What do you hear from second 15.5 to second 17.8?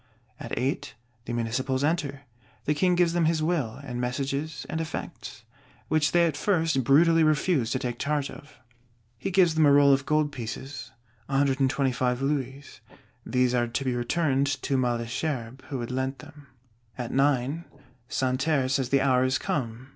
who had lent them. At nine,